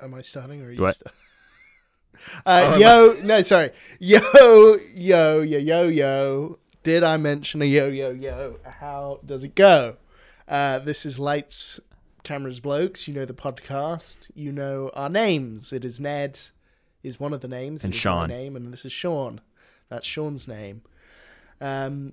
am 0.00 0.14
I 0.14 0.22
starting 0.22 0.62
or 0.62 0.66
are 0.66 0.72
you? 0.72 0.82
What? 0.82 1.00
uh, 2.46 2.72
Oh, 2.74 2.76
yo, 2.76 3.20
no, 3.22 3.42
sorry. 3.42 3.70
Yo, 3.98 4.20
yo, 4.94 5.42
yo, 5.42 5.58
yo, 5.58 5.88
yo. 5.88 6.58
Did 6.82 7.02
I 7.02 7.16
mention 7.16 7.60
a 7.62 7.64
yo, 7.64 7.88
yo, 7.88 8.10
yo? 8.10 8.56
How 8.64 9.20
does 9.24 9.44
it 9.44 9.54
go? 9.54 9.96
Uh, 10.46 10.78
this 10.78 11.04
is 11.04 11.18
Lights, 11.18 11.80
Cameras, 12.22 12.60
Blokes. 12.60 13.06
You 13.08 13.14
know 13.14 13.24
the 13.24 13.34
podcast. 13.34 14.16
You 14.34 14.52
know 14.52 14.90
our 14.94 15.08
names. 15.08 15.72
It 15.72 15.84
is 15.84 16.00
Ned, 16.00 16.38
is 17.02 17.20
one 17.20 17.32
of 17.32 17.40
the 17.40 17.48
names. 17.48 17.84
And 17.84 17.94
Sean. 17.94 18.28
Name, 18.28 18.56
and 18.56 18.72
this 18.72 18.84
is 18.84 18.92
Sean. 18.92 19.40
That's 19.88 20.06
Sean's 20.06 20.46
name. 20.48 20.82
Um, 21.60 22.12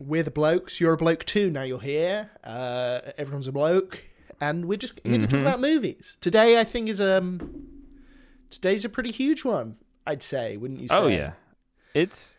we're 0.00 0.22
the 0.22 0.30
blokes. 0.30 0.80
You're 0.80 0.94
a 0.94 0.96
bloke 0.96 1.24
too. 1.24 1.50
Now 1.50 1.62
you're 1.62 1.80
here. 1.80 2.30
Uh, 2.42 3.00
everyone's 3.18 3.48
a 3.48 3.52
bloke, 3.52 4.04
and 4.40 4.66
we're 4.66 4.78
just 4.78 5.00
here 5.04 5.18
to 5.18 5.26
talk 5.26 5.38
Mhm. 5.38 5.42
about 5.42 5.60
movies. 5.60 6.16
Today, 6.20 6.60
I 6.60 6.64
think 6.64 6.88
is 6.88 7.00
um, 7.00 7.68
today's 8.50 8.84
a 8.84 8.88
pretty 8.88 9.10
huge 9.10 9.44
one. 9.44 9.78
I'd 10.06 10.22
say, 10.22 10.56
wouldn't 10.56 10.80
you 10.80 10.88
say? 10.88 10.96
Oh 10.96 11.06
yeah, 11.08 11.32
it's 11.94 12.36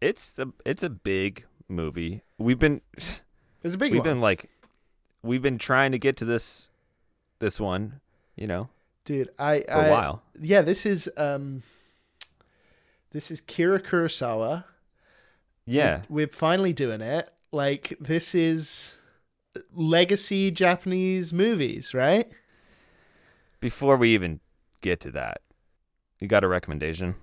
it's 0.00 0.38
a 0.38 0.48
it's 0.64 0.82
a 0.82 0.90
big 0.90 1.44
movie. 1.68 2.22
We've 2.38 2.58
been 2.58 2.80
it's 3.62 3.74
a 3.74 3.78
big 3.78 3.92
we've 3.92 4.00
one, 4.00 4.08
been 4.08 4.20
like 4.20 4.50
we've 5.22 5.42
been 5.42 5.58
trying 5.58 5.92
to 5.92 5.98
get 5.98 6.16
to 6.18 6.24
this 6.24 6.68
this 7.40 7.58
one, 7.60 8.00
you 8.36 8.46
know, 8.46 8.68
dude. 9.04 9.30
I, 9.38 9.60
for 9.62 9.72
I 9.72 9.86
a 9.86 9.90
while. 9.90 10.22
yeah, 10.40 10.62
this 10.62 10.86
is 10.86 11.10
um, 11.16 11.62
this 13.10 13.30
is 13.30 13.40
Akira 13.40 13.80
Kurosawa. 13.80 14.64
Yeah, 15.64 16.02
we're, 16.08 16.26
we're 16.26 16.28
finally 16.28 16.72
doing 16.72 17.00
it. 17.00 17.28
Like 17.50 17.96
this 18.00 18.34
is 18.34 18.94
legacy 19.74 20.50
Japanese 20.50 21.32
movies, 21.32 21.94
right? 21.94 22.30
before 23.60 23.96
we 23.96 24.10
even 24.10 24.40
get 24.80 25.00
to 25.00 25.10
that, 25.10 25.40
you 26.20 26.28
got 26.28 26.44
a 26.44 26.48
recommendation? 26.48 27.16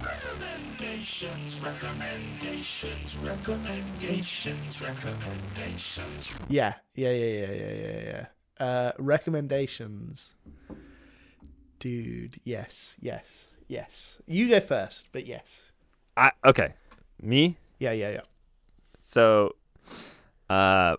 Recommendations, 0.00 1.60
recommendations, 1.60 3.16
recommendations, 3.18 4.80
recommendations. 4.80 6.32
Yeah, 6.48 6.74
yeah, 6.94 7.10
yeah, 7.10 7.26
yeah, 7.26 7.52
yeah, 7.52 7.72
yeah, 7.72 8.00
yeah. 8.00 8.26
Uh, 8.66 8.92
recommendations, 8.98 10.34
dude. 11.78 12.40
Yes, 12.44 12.96
yes, 13.00 13.48
yes. 13.68 14.18
You 14.26 14.48
go 14.48 14.60
first, 14.60 15.08
but 15.12 15.26
yes. 15.26 15.70
I 16.16 16.30
okay, 16.44 16.74
me. 17.20 17.58
Yeah, 17.78 17.92
yeah, 17.92 18.10
yeah. 18.10 18.20
So, 19.02 19.56
uh, 20.48 20.96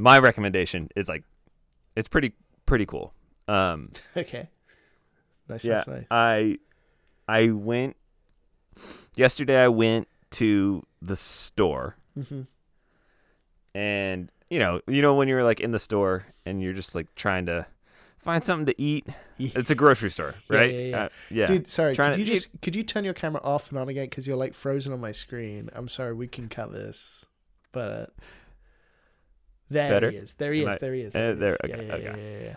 my 0.00 0.18
recommendation 0.18 0.88
is 0.96 1.08
like, 1.08 1.24
it's 1.96 2.08
pretty 2.08 2.32
pretty 2.66 2.86
cool. 2.86 3.12
Um, 3.48 3.90
Okay. 4.16 4.48
Nice, 5.48 5.64
yeah, 5.64 5.78
nice, 5.78 5.86
nice. 5.88 6.04
I 6.10 6.58
I 7.28 7.50
went 7.50 7.96
yesterday. 9.16 9.62
I 9.64 9.68
went 9.68 10.06
to 10.32 10.86
the 11.02 11.16
store, 11.16 11.96
Mhm. 12.16 12.46
and 13.74 14.30
you 14.48 14.58
know, 14.58 14.80
you 14.86 15.02
know 15.02 15.14
when 15.14 15.28
you're 15.28 15.44
like 15.44 15.60
in 15.60 15.70
the 15.72 15.78
store 15.78 16.24
and 16.44 16.62
you're 16.62 16.72
just 16.72 16.94
like 16.94 17.12
trying 17.14 17.46
to 17.46 17.66
find 18.18 18.44
something 18.44 18.66
to 18.66 18.80
eat. 18.80 19.06
Yeah. 19.38 19.50
It's 19.54 19.70
a 19.70 19.74
grocery 19.74 20.10
store, 20.10 20.34
right? 20.48 20.72
yeah, 20.72 20.80
yeah. 20.80 21.02
Uh, 21.04 21.08
yeah. 21.30 21.46
Dude, 21.46 21.66
sorry. 21.66 21.94
Trying 21.94 22.12
Could 22.12 22.20
you 22.20 22.26
just 22.34 22.48
could 22.62 22.76
you 22.76 22.82
turn 22.82 23.04
your 23.04 23.14
camera 23.14 23.40
off 23.42 23.70
and 23.70 23.78
on 23.78 23.88
again 23.88 24.04
because 24.04 24.26
you're 24.26 24.36
like 24.36 24.54
frozen 24.54 24.92
on 24.92 25.00
my 25.00 25.12
screen? 25.12 25.70
I'm 25.72 25.88
sorry. 25.88 26.12
We 26.14 26.28
can 26.28 26.48
cut 26.48 26.72
this, 26.72 27.24
but 27.72 28.10
there 29.70 29.88
Better? 29.90 30.10
he 30.10 30.16
is. 30.18 30.34
There 30.34 30.52
he 30.52 30.62
Am 30.62 30.68
is. 30.68 30.74
I- 30.74 30.78
there 30.78 30.94
he 30.94 31.00
is. 31.00 31.14
uh, 31.14 31.18
There 31.18 31.32
he 31.32 31.38
there- 31.38 31.48
is. 31.54 31.58
Yeah, 31.64 31.74
okay, 31.76 31.86
yeah, 31.86 31.94
okay. 31.94 32.04
yeah, 32.04 32.38
yeah, 32.38 32.44
yeah. 32.44 32.56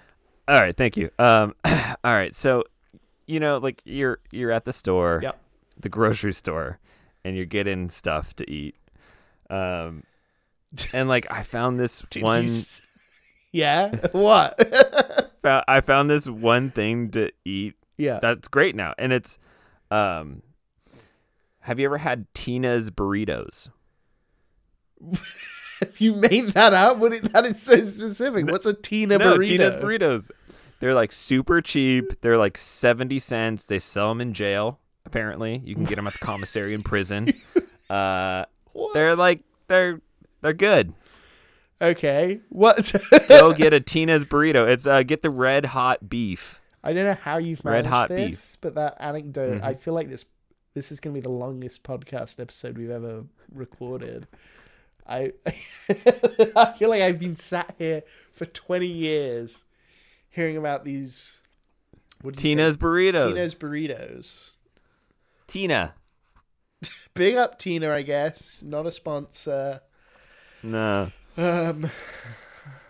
All 0.56 0.59
right, 0.59 0.75
thank 0.75 0.97
you. 0.97 1.09
Um, 1.19 1.56
all 1.66 1.96
right, 2.03 2.34
so 2.35 2.63
you 3.28 3.40
know, 3.40 3.57
like 3.59 3.81
you're 3.85 4.19
you're 4.31 4.51
at 4.51 4.66
the 4.66 4.74
store, 4.74 5.22
Yep. 5.24 5.40
the 5.79 5.90
grocery 5.90 6.34
store, 6.34 6.79
and 7.24 7.35
you're 7.38 7.46
getting 7.46 7.90
stuff 7.90 8.35
to 8.35 8.50
eat. 8.51 8.75
Um, 9.50 10.03
and 10.91 11.07
like 11.07 11.25
I 11.31 11.44
found 11.44 11.79
this 11.79 12.03
one, 12.19 12.46
s- 12.46 12.81
yeah. 13.53 13.95
what? 14.12 14.59
I 15.45 15.81
found 15.81 16.09
this 16.09 16.28
one 16.28 16.72
thing 16.72 17.09
to 17.12 17.30
eat 17.45 17.75
yeah. 17.97 18.19
that's 18.22 18.47
great 18.47 18.75
now, 18.75 18.94
and 18.97 19.12
it's, 19.13 19.38
um, 19.91 20.41
have 21.59 21.80
you 21.80 21.85
ever 21.85 21.97
had 22.00 22.25
Tina's 22.34 22.90
burritos? 22.90 23.69
If 25.90 26.02
you 26.02 26.14
made 26.16 26.50
that 26.52 26.74
up, 26.74 27.00
that 27.00 27.46
is 27.46 27.62
so 27.62 27.80
specific. 27.80 28.50
What's 28.50 28.66
a 28.66 28.74
Tina 28.74 29.18
no, 29.18 29.38
burrito? 29.38 29.46
Tina's 29.46 29.76
burritos. 29.78 30.32
They're 30.80 30.94
like 30.94 31.12
super 31.12 31.62
cheap. 31.62 32.20
They're 32.22 32.38
like 32.38 32.58
seventy 32.58 33.20
cents. 33.20 33.66
They 33.66 33.80
sell 33.80 34.10
them 34.10 34.22
in 34.22 34.34
jail. 34.34 34.80
Apparently, 35.06 35.62
you 35.66 35.76
can 35.76 35.84
get 35.86 35.96
them 35.96 36.08
at 36.08 36.14
the 36.14 36.20
commissary 36.26 36.74
in 36.74 36.84
prison. 36.84 37.34
Uh, 37.90 38.46
they're 38.94 39.16
like 39.16 39.42
they're 39.68 40.02
they're 40.42 40.54
good. 40.54 40.94
okay. 41.82 42.40
What? 42.50 42.92
Go 43.28 43.54
get 43.54 43.72
a 43.74 43.80
Tina's 43.80 44.26
burrito. 44.26 44.68
It's 44.68 44.88
uh, 44.88 45.04
get 45.04 45.22
the 45.22 45.30
red 45.30 45.66
hot 45.66 46.10
beef. 46.10 46.62
I 46.84 46.94
don't 46.94 47.06
know 47.06 47.14
how 47.22 47.38
you've 47.38 47.64
Red 47.64 47.72
managed 47.86 47.90
hot 47.90 48.10
this, 48.10 48.30
beef. 48.30 48.58
but 48.62 48.76
that 48.76 48.98
anecdote, 49.00 49.60
Mhm. 49.60 49.64
I 49.64 49.74
feel 49.74 49.94
like 49.94 50.10
this 50.10 50.26
this 50.74 50.92
is 50.92 51.00
going 51.00 51.14
to 51.14 51.18
be 51.20 51.22
the 51.24 51.30
longest 51.30 51.84
podcast 51.84 52.40
episode 52.40 52.78
we've 52.80 52.90
ever 52.90 53.26
recorded. 53.54 54.28
I 55.08 55.34
I 56.56 56.74
feel 56.78 56.90
like 56.90 57.02
I've 57.02 57.19
been 57.19 57.36
sat 57.36 57.75
here 57.78 58.03
for 58.31 58.46
20 58.46 58.88
years 58.88 59.66
hearing 60.30 60.58
about 60.58 60.84
these 60.84 61.40
did 62.24 62.40
say? 62.40 62.44
Tina's 62.44 62.78
burritos. 62.78 63.28
Tina's 63.28 63.56
burritos. 63.56 64.52
Tina. 65.47 65.94
Big 67.13 67.36
up 67.36 67.59
Tina, 67.59 67.92
I 67.92 68.02
guess. 68.02 68.62
Not 68.63 68.86
a 68.86 68.92
sponsor. 68.92 69.81
No. 70.62 71.12
Um 71.38 71.90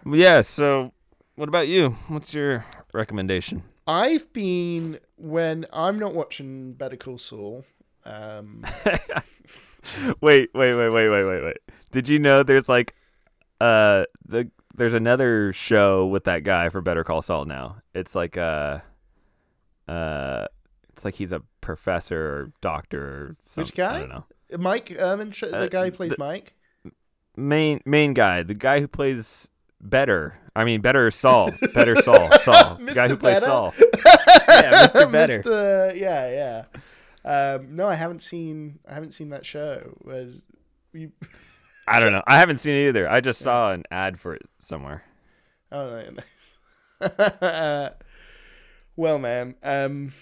Yeah. 0.06 0.41
So, 0.41 0.94
what 1.35 1.50
about 1.50 1.68
you? 1.68 1.91
What's 2.07 2.34
your 2.34 2.66
recommendation? 2.94 3.63
I've 3.88 4.31
been 4.31 5.00
when 5.18 5.66
I'm 5.73 6.00
not 6.00 6.13
watching 6.13 6.73
Better 6.73 6.96
Call 6.96 7.18
Saul. 7.18 7.66
Um, 8.06 8.66
wait, 10.22 10.50
wait, 10.54 10.74
wait, 10.76 10.90
wait, 10.90 11.10
wait, 11.10 11.24
wait, 11.26 11.44
wait. 11.44 11.58
Did 11.92 12.08
you 12.08 12.20
know 12.20 12.44
there's 12.44 12.70
like 12.70 12.96
uh 13.62 14.06
the 14.26 14.50
there's 14.76 14.94
another 14.94 15.54
show 15.54 16.06
with 16.08 16.24
that 16.24 16.44
guy 16.44 16.70
for 16.70 16.82
Better 16.82 17.04
Call 17.04 17.22
Saul 17.22 17.46
now. 17.46 17.78
It's 17.94 18.16
like 18.16 18.38
uh 18.38 18.80
uh 19.88 20.46
it's 20.90 21.04
like 21.06 21.16
he's 21.16 21.32
a 21.32 21.42
professor 21.62 22.20
or 22.22 22.52
doctor 22.62 23.02
or 23.04 23.36
something. 23.46 23.64
Which 23.70 23.76
guy? 23.76 23.96
I 23.98 24.00
don't 24.00 24.10
know. 24.10 24.26
Mike 24.60 24.90
Erman, 24.92 25.32
the 25.40 25.58
Uh, 25.58 25.68
guy 25.68 25.86
who 25.86 25.92
plays 25.92 26.12
the- 26.12 26.18
Mike. 26.20 26.54
Main 27.36 27.82
main 27.86 28.14
guy, 28.14 28.44
the 28.44 28.54
guy 28.54 28.80
who 28.80 28.88
plays 28.88 29.50
Better. 29.82 30.38
I 30.56 30.64
mean 30.66 30.82
Better 30.82 31.10
Saul. 31.12 31.52
Better 31.74 31.96
Saul. 32.02 32.32
Saul. 32.40 32.76
The 32.80 32.94
guy 32.94 33.08
who 33.08 33.18
plays? 33.18 33.40
Saul. 33.44 33.74
Yeah, 34.48 34.86
Mr. 34.88 35.12
Better. 35.12 35.42
Mr. 35.42 35.96
Yeah, 36.00 36.30
yeah. 36.30 36.66
Um, 37.25 37.75
no, 37.75 37.88
I 37.88 37.95
haven't 37.95 38.22
seen. 38.22 38.79
I 38.88 38.94
haven't 38.94 39.13
seen 39.13 39.29
that 39.29 39.45
show. 39.45 39.97
Was 40.03 40.41
you? 40.94 41.11
I 41.87 41.99
don't 41.99 42.14
know. 42.14 42.23
I 42.28 42.40
haven't 42.40 42.59
seen 42.59 42.75
it 42.75 42.87
either. 42.90 43.09
I 43.09 43.20
just 43.20 43.41
saw 43.41 43.72
an 43.72 43.84
ad 43.91 44.20
for 44.20 44.34
it 44.34 44.43
somewhere. 44.58 45.03
Oh, 45.72 46.02
nice. 47.02 47.91
well, 48.96 49.20
man, 49.20 49.55
um, 49.64 50.14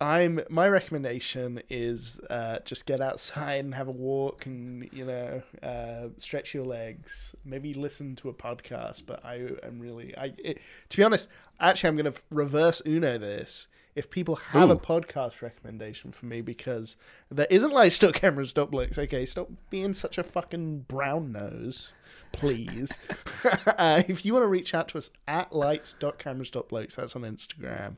I'm 0.00 0.40
my 0.48 0.68
recommendation 0.68 1.62
is 1.70 2.20
uh, 2.30 2.58
just 2.64 2.86
get 2.86 3.00
outside 3.00 3.64
and 3.64 3.74
have 3.74 3.88
a 3.88 3.92
walk, 3.92 4.46
and 4.46 4.88
you 4.92 5.04
know, 5.04 5.42
uh, 5.62 6.08
stretch 6.18 6.54
your 6.54 6.64
legs. 6.64 7.34
Maybe 7.44 7.72
listen 7.72 8.14
to 8.16 8.28
a 8.28 8.34
podcast. 8.34 9.04
But 9.06 9.24
I 9.24 9.48
am 9.62 9.80
really, 9.80 10.16
I 10.16 10.32
it, 10.38 10.60
to 10.90 10.96
be 10.96 11.02
honest, 11.02 11.28
actually, 11.60 11.88
I'm 11.88 11.96
going 11.96 12.12
to 12.12 12.20
reverse 12.30 12.82
Uno 12.86 13.18
this. 13.18 13.68
If 13.96 14.10
people 14.10 14.36
have 14.36 14.70
a 14.70 14.76
podcast 14.76 15.42
recommendation 15.42 16.12
for 16.12 16.26
me, 16.26 16.42
because 16.42 16.96
there 17.30 17.48
isn't 17.50 17.72
like 17.72 17.90
stop 17.90 18.14
cameras, 18.14 18.50
stop 18.50 18.72
looks. 18.72 18.98
Okay, 18.98 19.24
stop 19.24 19.48
being 19.70 19.94
such 19.94 20.18
a 20.18 20.22
fucking 20.22 20.80
brown 20.80 21.32
nose 21.32 21.92
please. 22.32 22.98
uh, 23.66 24.02
if 24.08 24.24
you 24.24 24.32
want 24.32 24.44
to 24.44 24.48
reach 24.48 24.74
out 24.74 24.88
to 24.88 24.98
us 24.98 25.10
at 25.26 25.52
lights.cameras.blokes, 25.52 26.94
that's 26.94 27.16
on 27.16 27.22
Instagram. 27.22 27.96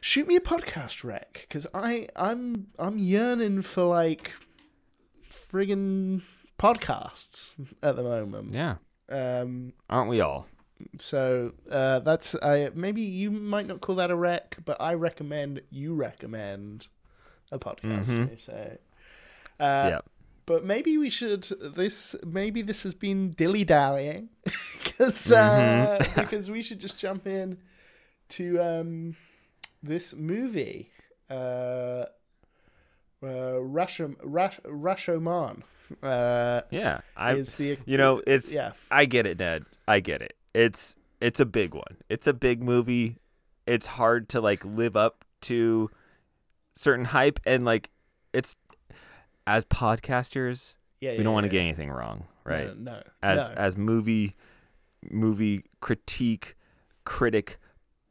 Shoot 0.00 0.26
me 0.26 0.36
a 0.36 0.40
podcast 0.40 1.04
rec 1.04 1.46
because 1.48 1.66
I 1.72 2.08
I'm 2.16 2.66
I'm 2.78 2.98
yearning 2.98 3.62
for 3.62 3.84
like 3.84 4.32
friggin' 5.30 6.22
podcasts 6.58 7.50
at 7.82 7.94
the 7.96 8.02
moment. 8.02 8.54
Yeah. 8.54 8.76
Um, 9.08 9.74
Aren't 9.88 10.10
we 10.10 10.20
all? 10.20 10.48
So 10.98 11.52
uh, 11.70 12.00
that's 12.00 12.34
I 12.42 12.70
maybe 12.74 13.02
you 13.02 13.30
might 13.30 13.66
not 13.66 13.80
call 13.80 13.96
that 13.96 14.10
a 14.10 14.16
rec, 14.16 14.56
but 14.64 14.80
I 14.80 14.94
recommend 14.94 15.62
you 15.70 15.94
recommend 15.94 16.88
a 17.50 17.58
podcast. 17.58 18.10
Mhm. 18.10 18.38
So, 18.40 18.78
uh, 19.60 19.88
yeah. 19.90 20.00
but 20.46 20.64
maybe 20.64 20.96
we 20.98 21.10
should 21.10 21.44
this 21.76 22.16
maybe 22.24 22.62
this 22.62 22.82
has 22.84 22.94
been 22.94 23.32
dilly 23.32 23.64
dallying 23.64 24.28
because 24.82 25.30
uh, 25.32 25.98
Mhm. 26.00 26.14
because 26.22 26.50
we 26.50 26.62
should 26.62 26.80
just 26.80 26.98
jump 26.98 27.26
in 27.26 27.58
to 28.30 28.58
um, 28.60 29.16
this 29.82 30.14
movie, 30.14 30.90
uh, 31.30 32.06
uh, 33.22 33.60
Russia, 33.60 34.10
Rush, 34.22 34.58
Rashomon. 34.64 35.62
Uh, 36.02 36.62
Yeah, 36.70 37.00
I 37.16 37.32
is 37.34 37.54
the 37.54 37.76
you 37.84 37.98
know 37.98 38.22
it's 38.26 38.52
yeah 38.54 38.72
I 38.90 39.04
get 39.04 39.26
it, 39.26 39.38
Ned. 39.38 39.64
I 39.86 40.00
get 40.00 40.22
it. 40.22 40.34
It's 40.54 40.96
it's 41.20 41.40
a 41.40 41.46
big 41.46 41.74
one. 41.74 41.98
It's 42.08 42.26
a 42.26 42.32
big 42.32 42.62
movie. 42.62 43.18
It's 43.66 43.86
hard 43.86 44.28
to 44.30 44.40
like 44.40 44.64
live 44.64 44.96
up 44.96 45.24
to 45.42 45.90
certain 46.74 47.06
hype 47.06 47.40
and 47.46 47.64
like 47.64 47.90
it's 48.32 48.56
as 49.46 49.64
podcasters, 49.66 50.74
yeah 51.00 51.16
we 51.16 51.22
don't 51.24 51.34
want 51.34 51.44
to 51.44 51.48
yeah. 51.48 51.60
get 51.60 51.66
anything 51.66 51.90
wrong, 51.90 52.24
right? 52.44 52.76
No, 52.76 52.92
no 52.92 53.02
as 53.22 53.50
no. 53.50 53.56
as 53.56 53.76
movie 53.76 54.36
movie 55.10 55.64
critique 55.80 56.56
critic 57.04 57.58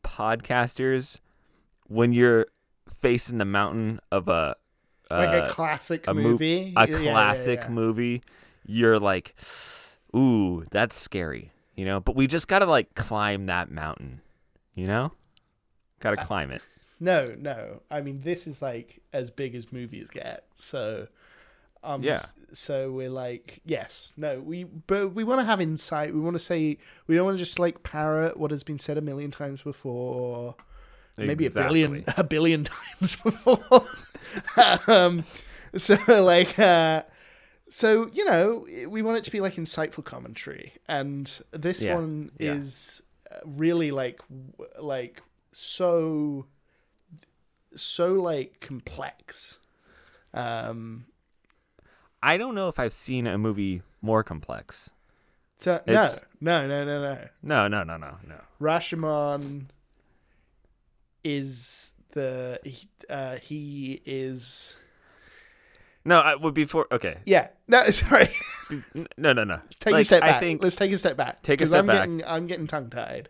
podcasters 0.04 1.20
when 1.88 2.14
you're 2.14 2.46
facing 3.00 3.38
the 3.38 3.46
mountain 3.46 4.00
of 4.12 4.28
a 4.28 4.56
like 5.10 5.30
uh, 5.30 5.46
a 5.46 5.50
classic 5.50 6.08
a 6.08 6.12
mov- 6.12 6.22
movie, 6.22 6.74
a 6.76 6.88
Yeah, 6.88 6.98
yeah, 6.98 7.04
yeah, 7.04 7.12
classic 7.12 7.60
yeah. 7.64 7.70
movie 7.70 8.24
you're 8.66 9.00
like 9.00 9.36
ooh 10.16 10.66
that's 10.72 10.98
scary 11.00 11.52
you 11.82 11.88
know 11.88 12.00
but 12.00 12.16
we 12.16 12.28
just 12.28 12.48
gotta 12.48 12.68
like 12.68 12.94
climb 12.94 13.48
that 13.48 13.72
mountain 13.72 14.22
you 14.76 14.86
know 14.86 15.12
gotta 16.00 16.16
climb 16.18 16.52
it 16.52 16.62
No, 17.00 17.34
no. 17.36 17.82
I 17.90 18.02
mean, 18.02 18.22
this 18.22 18.46
is 18.46 18.62
like 18.62 19.02
as 19.12 19.32
big 19.32 19.56
as 19.56 19.74
movies 19.74 20.12
get. 20.12 20.46
So, 20.54 21.08
um, 21.84 22.04
Yeah. 22.04 22.26
So 22.54 22.92
we're 22.92 23.10
like, 23.10 23.60
yes, 23.66 24.14
no. 24.18 24.40
We 24.40 24.66
but 24.66 25.16
we 25.16 25.24
want 25.24 25.40
to 25.42 25.46
have 25.46 25.60
insight. 25.60 26.14
We 26.14 26.20
want 26.20 26.36
to 26.36 26.40
say 26.40 26.78
we 27.08 27.16
don't 27.16 27.26
want 27.26 27.40
to 27.40 27.44
just 27.44 27.58
like 27.58 27.82
parrot 27.82 28.38
what 28.38 28.52
has 28.52 28.62
been 28.64 28.78
said 28.78 29.00
a 29.00 29.02
million 29.02 29.32
times 29.32 29.64
before, 29.64 30.54
maybe 31.18 31.48
a 31.48 31.50
billion, 31.50 32.04
a 32.18 32.24
billion 32.24 32.66
times 32.76 33.16
before. 33.16 33.88
um, 34.88 35.24
so 35.76 35.98
like, 36.08 36.60
uh, 36.60 37.02
so 37.72 38.10
you 38.14 38.24
know, 38.26 38.68
we 38.88 39.02
want 39.02 39.18
it 39.18 39.24
to 39.24 39.32
be 39.32 39.40
like 39.40 39.56
insightful 39.56 40.06
commentary, 40.06 40.74
and 40.88 41.42
this 41.52 41.82
Yeah, 41.82 41.96
one 41.96 42.32
yeah. 42.38 42.54
is 42.54 43.02
uh, 43.32 43.38
really 43.46 43.90
like, 43.90 44.22
like 44.80 45.24
so 45.52 46.46
so 47.76 48.14
like 48.14 48.60
complex. 48.60 49.58
Um, 50.34 51.06
i 52.24 52.38
don't 52.38 52.54
know 52.56 52.70
if 52.70 52.80
i've 52.80 52.94
seen 52.94 53.26
a 53.28 53.38
movie 53.38 53.82
more 54.02 54.24
complex 54.24 54.90
so 55.58 55.82
no, 55.88 56.08
no, 56.40 56.68
no, 56.68 56.86
no, 56.86 57.02
no. 57.02 57.28
no 57.42 57.68
no 57.68 57.84
no 57.84 57.98
no 57.98 58.18
no 58.26 58.40
Rashomon 58.62 59.66
is 61.24 61.94
the 62.12 62.60
he, 62.64 62.88
uh, 63.10 63.38
he 63.38 64.02
is 64.06 64.78
no 66.06 66.20
i 66.20 66.36
would 66.36 66.54
before 66.54 66.88
okay 66.92 67.18
yeah 67.26 67.48
no 67.68 67.84
sorry 67.92 68.30
no 69.18 69.34
no 69.34 69.44
no 69.44 69.62
take 69.80 69.94
a 69.96 70.04
step 70.04 70.22
back 70.22 70.36
i 70.36 70.40
think 70.40 70.62
let's 70.64 70.76
take 70.76 70.92
a 70.92 70.98
step 70.98 71.16
back 71.18 71.42
Take 71.44 71.62
a 71.62 71.68
step 71.68 71.80
I'm 71.82 71.86
back. 71.88 72.00
getting 72.00 72.24
I'm 72.26 72.48
getting 72.48 72.68
tongue 72.68 72.90
tied 72.90 73.30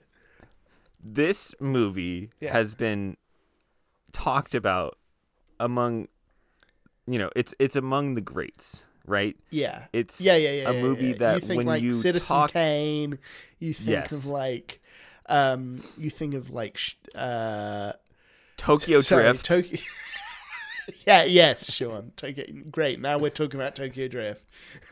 this 1.03 1.53
movie 1.59 2.29
Yeah. 2.39 2.53
has 2.53 2.75
been 2.75 3.18
talked 4.12 4.53
about 4.56 4.97
among 5.59 6.07
you 7.07 7.18
know 7.18 7.29
it's 7.35 7.53
it's 7.59 7.75
among 7.75 8.15
the 8.15 8.21
greats 8.21 8.83
right 9.07 9.35
yeah 9.50 9.85
it's 9.94 10.21
yeah 10.21 10.35
yeah 10.35 10.51
yeah 10.51 10.69
a 10.69 10.73
yeah, 10.73 10.81
movie 10.81 11.07
yeah. 11.07 11.13
that 11.18 11.33
you 11.35 11.39
think 11.47 11.57
when 11.57 11.65
like 11.68 11.81
you 11.81 11.94
Citizen 11.94 12.35
talk 12.35 12.51
Kane 12.53 13.18
you 13.59 13.73
think 13.73 13.89
Yes. 13.89 14.12
of 14.12 14.25
like 14.27 14.81
um 15.27 15.83
you 15.97 16.09
think 16.09 16.33
of 16.35 16.50
like 16.51 16.79
uh 17.15 17.94
tokyo 18.57 19.01
Sorry, 19.01 19.23
drift 19.23 19.45
Tokyo. 19.45 19.79
yeah, 21.07 21.23
yes, 21.23 21.71
Sean. 21.73 22.11
Tokyo. 22.15 22.45
Great. 22.69 22.99
Now 22.99 23.17
we're 23.17 23.29
talking 23.29 23.59
about 23.59 23.75
Tokyo 23.75 24.07
Drift. 24.07 24.43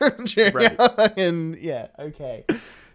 Right. 0.52 0.78
and 1.18 1.56
yeah, 1.56 1.88
okay. 1.98 2.44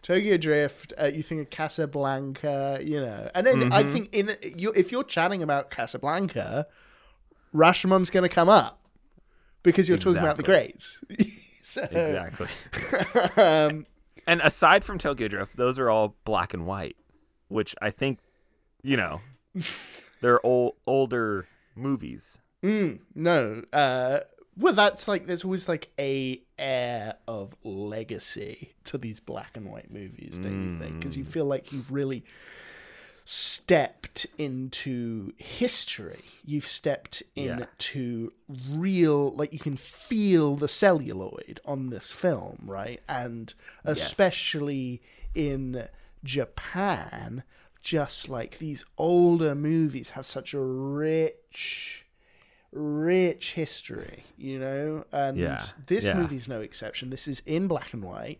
Tokyo 0.01 0.37
Drift. 0.37 0.93
Uh, 0.99 1.05
you 1.05 1.23
think 1.23 1.41
of 1.41 1.49
Casablanca, 1.49 2.79
you 2.83 3.01
know, 3.01 3.29
and 3.33 3.45
then 3.47 3.71
I 3.73 3.83
Mhm. 3.83 3.91
think 3.91 4.15
in 4.15 4.35
you 4.57 4.71
if 4.75 4.91
you're 4.91 5.03
chatting 5.03 5.41
about 5.43 5.71
Casablanca, 5.71 6.67
Rashomon's 7.53 8.09
going 8.09 8.23
to 8.23 8.29
come 8.29 8.49
up 8.49 8.79
because 9.63 9.87
you're 9.89 9.97
talking 9.97 10.19
about 10.19 10.35
the 10.37 10.43
greats. 10.43 10.99
so, 11.63 11.81
exactly 11.83 12.47
um, 13.37 13.87
and 14.27 14.39
aside 14.41 14.83
from 14.83 14.99
tokyo 14.99 15.27
drift 15.27 15.57
those 15.57 15.79
are 15.79 15.89
all 15.89 16.15
black 16.23 16.53
and 16.53 16.67
white 16.67 16.95
which 17.47 17.73
i 17.81 17.89
think 17.89 18.19
you 18.83 18.95
know 18.95 19.19
they're 20.21 20.45
old 20.45 20.75
older 20.85 21.47
movies 21.75 22.37
Mm, 22.65 22.99
no. 23.13 23.63
Uh, 23.71 24.19
well, 24.57 24.73
that's 24.73 25.07
like 25.07 25.27
there's 25.27 25.43
always 25.43 25.67
like 25.67 25.89
a 25.99 26.41
air 26.57 27.15
of 27.27 27.55
legacy 27.63 28.73
to 28.85 28.97
these 28.97 29.19
black 29.19 29.55
and 29.57 29.69
white 29.71 29.91
movies, 29.91 30.39
don't 30.41 30.63
you 30.73 30.79
think? 30.79 30.99
Because 30.99 31.15
you 31.17 31.23
feel 31.23 31.45
like 31.45 31.71
you've 31.71 31.91
really 31.91 32.23
stepped 33.25 34.27
into 34.37 35.33
history. 35.37 36.21
You've 36.45 36.65
stepped 36.65 37.23
Yeah. 37.35 37.65
into 37.87 38.31
real, 38.69 39.31
like 39.31 39.51
you 39.51 39.59
can 39.59 39.77
feel 39.77 40.55
the 40.55 40.67
celluloid 40.67 41.59
on 41.65 41.89
this 41.89 42.11
film, 42.11 42.59
right? 42.65 43.01
And 43.09 43.53
especially 43.83 45.01
in 45.33 45.87
Japan, 46.23 47.43
just 47.81 48.29
like 48.29 48.59
these 48.59 48.85
older 48.97 49.55
movies 49.55 50.11
have 50.11 50.25
such 50.25 50.53
a 50.53 50.59
rich, 50.61 52.04
rich 52.75 53.53
history, 53.53 54.23
you 54.37 54.59
know? 54.59 55.05
And 55.11 55.37
Yeah, 55.37 55.59
this 55.87 56.05
yeah. 56.05 56.13
movie's 56.15 56.47
no 56.47 56.61
exception. 56.61 57.09
This 57.09 57.27
is 57.27 57.41
in 57.45 57.67
black 57.67 57.93
and 57.93 58.03
white. 58.03 58.39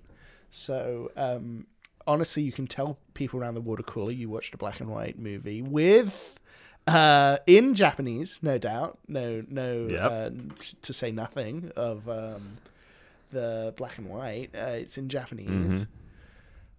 So, 0.49 1.11
um, 1.17 1.67
honestly, 2.05 2.43
you 2.43 2.51
can 2.51 2.67
tell 2.67 2.97
people 3.13 3.39
around 3.39 3.55
the 3.55 3.61
water 3.61 3.83
cooler 3.83 4.11
you 4.11 4.29
watched 4.29 4.53
a 4.53 4.57
black 4.57 4.79
and 4.79 4.89
white 4.89 5.17
movie 5.17 5.61
with. 5.61 6.39
Uh, 6.87 7.37
in 7.47 7.73
Japanese, 7.73 8.39
no 8.43 8.57
doubt. 8.59 8.99
No, 9.07 9.43
no. 9.49 9.87
Yep. 9.89 10.11
Uh, 10.11 10.29
t- 10.59 10.77
to 10.83 10.93
say 10.93 11.11
nothing 11.11 11.71
of 11.75 12.07
um, 12.07 12.57
the 13.31 13.73
black 13.75 13.97
and 13.97 14.07
white. 14.07 14.51
Uh, 14.55 14.67
it's 14.81 14.97
in 14.97 15.09
Japanese. 15.09 15.87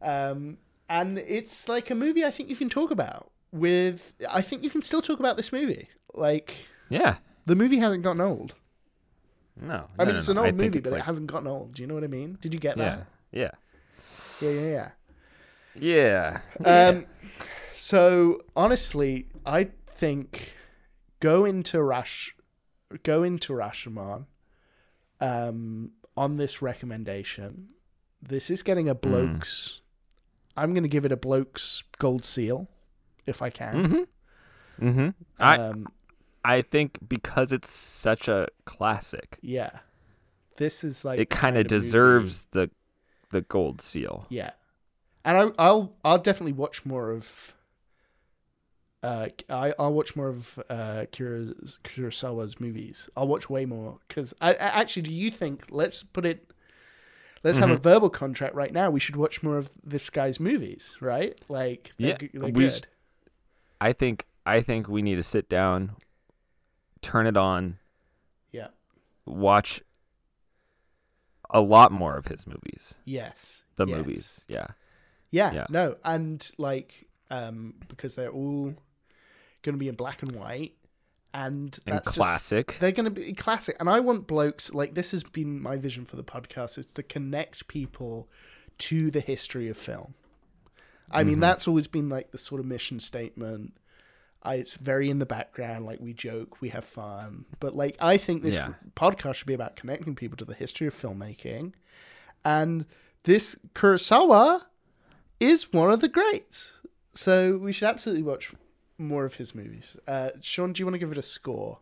Um, 0.00 0.58
and 0.88 1.18
it's 1.18 1.68
like 1.68 1.90
a 1.90 1.94
movie 1.94 2.24
I 2.24 2.30
think 2.30 2.48
you 2.48 2.56
can 2.56 2.68
talk 2.68 2.90
about 2.92 3.30
with. 3.50 4.12
I 4.30 4.42
think 4.42 4.62
you 4.62 4.70
can 4.70 4.82
still 4.82 5.02
talk 5.02 5.18
about 5.18 5.36
this 5.36 5.52
movie. 5.52 5.88
Like 6.14 6.54
yeah 6.88 7.16
the 7.46 7.56
movie 7.56 7.78
hasn't 7.78 8.02
gotten 8.02 8.20
old. 8.20 8.54
no 9.60 9.86
I 9.98 10.02
no, 10.02 10.04
mean, 10.06 10.14
no, 10.14 10.18
it's 10.18 10.28
an 10.28 10.38
old 10.38 10.54
movie, 10.54 10.80
but 10.80 10.92
like- 10.92 11.00
it 11.00 11.04
hasn't 11.04 11.26
gotten 11.28 11.46
old. 11.48 11.74
Do 11.74 11.82
you 11.82 11.86
know 11.86 11.94
what 11.94 12.04
I 12.04 12.08
mean? 12.08 12.38
Did 12.40 12.52
you 12.54 12.60
get 12.60 12.76
yeah 12.76 12.96
that? 12.96 13.06
yeah 13.32 13.50
Yeah, 14.40 14.50
yeah, 14.50 14.88
yeah 15.78 16.40
yeah. 16.64 16.88
Um, 16.88 17.06
so 17.74 18.42
honestly, 18.54 19.28
I 19.44 19.68
think 19.86 20.54
go 21.20 21.44
into 21.44 21.82
Rash, 21.82 22.34
go 23.02 23.22
into 23.22 23.52
Rashomon, 23.52 24.26
um, 25.20 25.92
on 26.16 26.36
this 26.36 26.62
recommendation. 26.62 27.68
This 28.22 28.50
is 28.50 28.62
getting 28.62 28.88
a 28.88 28.94
Hmm. 28.94 29.00
blokes. 29.00 29.80
I'm 30.56 30.72
going 30.72 30.82
to 30.84 30.88
give 30.88 31.04
it 31.04 31.12
a 31.12 31.16
blokes 31.18 31.84
gold 31.98 32.24
seal, 32.24 32.68
if 33.26 33.42
I 33.42 33.50
can. 33.50 33.74
mm-hmm 33.76 34.86
mm-hmm 34.88 35.08
i 35.38 35.56
Um, 35.58 35.86
i 36.48 36.62
think 36.62 36.98
because 37.08 37.52
it's 37.52 37.70
such 37.70 38.28
a 38.28 38.48
classic 38.64 39.38
yeah, 39.42 39.70
this 40.56 40.84
is 40.84 41.04
like 41.04 41.18
it 41.18 41.28
kind 41.30 41.56
of 41.56 41.70
movie- 41.70 41.84
deserves 41.84 42.46
the 42.52 42.70
the 43.30 43.40
gold 43.42 43.80
seal 43.80 44.26
Yeah, 44.28 44.52
and 45.24 45.36
I, 45.36 45.42
I'll 45.58 45.94
I'll 46.04 46.18
definitely 46.18 46.52
watch 46.64 46.86
more 46.86 47.10
of. 47.10 47.52
Uh, 49.02 49.28
I 49.50 49.74
I'll 49.78 49.92
watch 49.92 50.16
more 50.16 50.28
of 50.28 50.58
uh 50.70 51.04
Kuros- 51.12 51.78
Kurosawa's 51.84 52.58
movies. 52.60 53.08
I'll 53.16 53.28
watch 53.28 53.48
way 53.50 53.64
more 53.66 53.98
because 54.08 54.32
I, 54.40 54.52
I 54.54 54.80
actually. 54.80 55.02
Do 55.02 55.12
you 55.12 55.30
think? 55.30 55.66
Let's 55.70 56.02
put 56.02 56.24
it. 56.24 56.50
Let's 57.44 57.58
Mm-hmm. 57.58 57.68
have 57.68 57.78
a 57.78 57.80
verbal 57.80 58.10
contract 58.10 58.54
right 58.54 58.72
now. 58.72 58.90
We 58.90 58.98
should 59.00 59.16
watch 59.16 59.42
more 59.42 59.58
of 59.58 59.70
this 59.84 60.10
guy's 60.10 60.40
movies, 60.40 60.96
right? 61.00 61.38
Like, 61.48 61.92
they're, 61.98 62.16
Yeah, 62.20 62.28
they're 62.32 62.50
we 62.50 62.70
I 63.80 63.92
think 63.92 64.26
I 64.46 64.60
think 64.62 64.88
we 64.88 65.02
need 65.02 65.16
to 65.16 65.22
sit 65.22 65.48
down, 65.48 65.92
turn 67.02 67.26
it 67.26 67.36
on, 67.36 67.78
yeah. 68.52 68.68
watch 69.24 69.82
a 71.50 71.60
lot 71.60 71.92
more 71.92 72.16
of 72.16 72.26
his 72.26 72.46
movies. 72.46 72.94
Yes. 73.04 73.62
The 73.76 73.86
yes. 73.86 73.96
movies, 73.96 74.44
yeah, 74.48 74.66
Yeah, 75.30 75.52
Yeah. 75.52 75.66
no, 75.70 75.96
and 76.04 76.48
like 76.58 77.06
um 77.30 77.74
because 77.88 78.14
they're 78.14 78.30
all 78.30 78.74
going 79.62 79.74
to 79.74 79.78
be 79.78 79.88
in 79.88 79.94
black 79.96 80.22
and 80.22 80.32
white, 80.32 80.74
and 81.34 81.78
and 81.86 81.96
that's 81.96 82.06
just- 82.08 82.16
classic. 82.18 82.76
they're 82.80 82.92
going 82.92 83.04
to 83.04 83.10
be 83.10 83.32
classic, 83.32 83.76
and 83.80 83.88
I 83.90 84.00
want 84.00 84.26
blokes 84.26 84.72
like 84.72 84.94
this 84.94 85.10
has 85.10 85.22
been 85.24 85.60
my 85.60 85.76
vision 85.76 86.04
for 86.04 86.16
the 86.16 86.24
podcast 86.24 86.78
is 86.78 86.86
to 86.86 87.02
connect 87.02 87.68
people 87.68 88.28
to 88.78 89.10
the 89.10 89.20
history 89.20 89.68
of 89.68 89.76
film, 89.76 90.14
I 91.10 91.22
mean, 91.24 91.36
Mhm. 91.38 91.40
that's 91.40 91.66
always 91.68 91.86
been 91.86 92.08
like 92.08 92.30
the 92.30 92.38
sort 92.38 92.60
of 92.60 92.66
mission 92.66 92.98
statement. 93.00 93.74
I, 94.46 94.54
it's 94.56 94.76
very 94.76 95.10
in 95.10 95.18
the 95.18 95.26
background, 95.26 95.84
like 95.84 96.00
we 96.00 96.12
joke, 96.14 96.60
we 96.60 96.68
have 96.70 96.84
fun, 96.84 97.44
but 97.60 97.74
like 97.76 97.96
I 98.00 98.16
think 98.16 98.42
this 98.42 98.54
Yeah. 98.54 98.74
podcast 98.94 99.34
should 99.36 99.46
be 99.46 99.54
about 99.54 99.76
connecting 99.76 100.14
people 100.14 100.36
to 100.38 100.44
the 100.44 100.54
history 100.54 100.86
of 100.86 100.94
filmmaking, 100.94 101.72
and 102.44 102.86
this 103.24 103.56
Kurosawa 103.74 104.62
is 105.40 105.72
one 105.72 105.90
of 105.92 106.00
the 106.00 106.08
greats. 106.08 106.72
So 107.14 107.56
we 107.58 107.72
should 107.72 107.88
absolutely 107.88 108.22
watch 108.22 108.52
more 108.98 109.24
of 109.24 109.34
his 109.34 109.54
movies. 109.54 109.96
Uh, 110.06 110.30
Sean, 110.40 110.72
do 110.72 110.80
you 110.80 110.86
want 110.86 110.94
to 110.94 110.98
give 110.98 111.12
it 111.12 111.18
a 111.18 111.22
score? 111.22 111.78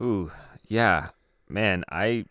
Ooh, 0.00 0.30
yeah, 0.68 1.08
man. 1.48 1.84
I 1.90 2.26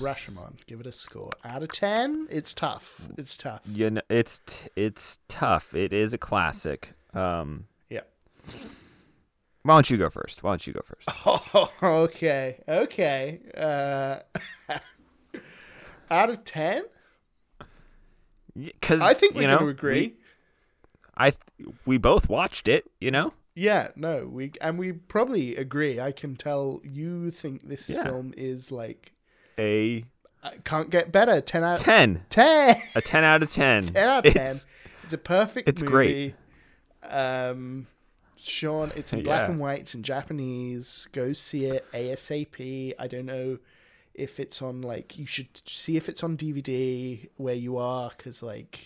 Rashomon, 0.00 0.54
give 0.66 0.80
it 0.80 0.86
a 0.86 0.92
score 0.92 1.30
out 1.44 1.62
of 1.62 1.68
ten. 1.70 2.26
It's 2.30 2.52
tough. 2.54 3.00
It's 3.16 3.36
tough. 3.36 3.60
you 3.66 3.90
know, 3.90 4.00
it's 4.10 4.40
t- 4.46 4.68
it's 4.74 5.18
tough. 5.28 5.74
It 5.74 5.92
is 5.92 6.12
a 6.12 6.18
classic. 6.18 6.94
Um. 7.14 7.66
Why 9.62 9.74
don't 9.74 9.90
you 9.90 9.96
go 9.96 10.10
first? 10.10 10.42
Why 10.42 10.52
don't 10.52 10.66
you 10.66 10.72
go 10.72 10.80
first? 10.84 11.08
Oh, 11.26 11.72
okay, 12.04 12.60
okay. 12.68 13.40
Uh, 13.56 14.18
out 16.10 16.30
of 16.30 16.44
ten, 16.44 16.82
Because 18.56 19.00
I 19.00 19.14
think 19.14 19.34
we're 19.34 19.42
you 19.42 19.48
know, 19.48 19.68
agree. 19.68 20.00
We, 20.00 20.16
I 21.16 21.32
we 21.86 21.98
both 21.98 22.28
watched 22.28 22.68
it. 22.68 22.90
You 23.00 23.10
know. 23.10 23.32
yeah, 23.54 23.88
no, 23.96 24.26
we 24.26 24.52
and 24.60 24.78
we 24.78 24.92
probably 24.92 25.56
agree. 25.56 26.00
I 26.00 26.12
can 26.12 26.36
tell 26.36 26.80
you 26.84 27.30
think 27.30 27.62
this 27.62 27.88
Yeah. 27.88 28.04
film 28.04 28.34
is 28.36 28.72
like 28.72 29.12
A 29.58 30.04
uh, 30.42 30.50
can't 30.64 30.90
get 30.90 31.12
better. 31.12 31.40
Ten 31.40 31.62
out 31.62 31.78
of 31.78 31.84
ten. 31.84 32.24
ten. 32.30 32.76
A 32.96 33.00
ten 33.00 33.22
out 33.24 33.42
of 33.42 33.50
ten. 33.52 33.86
10 33.92 33.96
out 33.96 34.26
of 34.26 34.32
10. 34.34 34.42
It's- 34.42 34.66
It's 35.04 35.14
a 35.14 35.18
perfect 35.18 35.68
it's 35.68 35.82
movie. 35.82 35.92
great. 35.92 36.34
Um, 37.04 37.86
Sean, 38.42 38.90
it's 38.96 39.12
in 39.12 39.22
black 39.24 39.42
Yeah. 39.46 39.50
and 39.52 39.60
white. 39.60 39.80
It's 39.80 39.94
in 39.94 40.02
Japanese. 40.02 41.08
Go 41.12 41.32
see 41.32 41.66
it 41.66 41.84
ASAP. 41.92 42.92
I 42.98 43.06
don't 43.06 43.26
know 43.26 43.58
if 44.14 44.38
it's 44.40 44.60
on 44.60 44.82
like 44.82 45.18
you 45.18 45.24
should 45.26 45.48
see 45.66 45.96
if 45.96 46.08
it's 46.08 46.22
on 46.22 46.36
DVD 46.36 47.28
where 47.36 47.54
you 47.54 47.78
are 47.78 48.10
because 48.16 48.42
like 48.42 48.80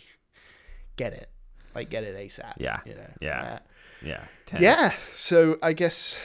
get 0.97 1.13
it, 1.13 1.29
like 1.75 1.91
get 1.91 2.05
it 2.05 2.17
ASAP. 2.17 2.55
Yeah. 2.59 2.81
you 2.87 2.95
know. 2.95 3.11
Yeah. 3.21 3.41
Uh, 3.43 3.59
Yeah. 4.05 4.25
10. 4.47 4.63
yeah. 4.63 4.93
So 5.15 5.59
I 5.63 5.73
guess 5.73 6.17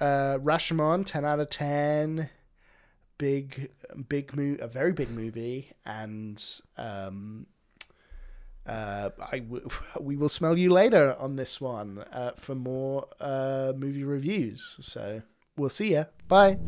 uh, 0.00 0.38
Rashomon, 0.38 1.04
ten 1.06 1.24
out 1.24 1.40
of 1.40 1.50
ten. 1.50 2.30
Big, 3.16 3.70
big 4.08 4.34
movie, 4.36 4.60
a 4.60 4.66
very 4.66 4.92
big 4.92 5.08
movie, 5.10 5.70
and 5.86 6.42
um, 6.76 7.46
uh, 8.66 9.10
I 9.30 9.38
w- 9.40 9.68
we 10.00 10.16
will 10.16 10.28
smell 10.28 10.58
you 10.58 10.70
later 10.70 11.16
on 11.18 11.36
this 11.36 11.60
one 11.60 11.98
uh, 12.12 12.32
for 12.36 12.54
more 12.54 13.06
uh, 13.20 13.72
movie 13.76 14.04
reviews. 14.04 14.76
So 14.80 15.22
we'll 15.56 15.68
see 15.68 15.92
ya. 15.92 16.04
Bye. 16.28 16.58